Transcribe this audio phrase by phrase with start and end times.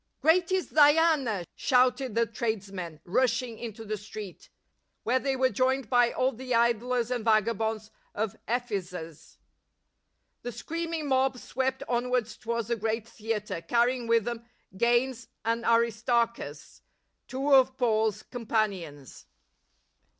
[0.23, 4.49] "Great is Diana!" shouted the tradesmen, rushing into the street,
[5.05, 9.37] \vhere they were joined by aU the idlers and vagabonds of Ephesus.
[10.41, 14.43] The screaming mob swept onwards towards the great theatre, carrying with them
[14.75, 16.81] Gains and Aristarchus,
[17.27, 19.27] two of Paul's companions.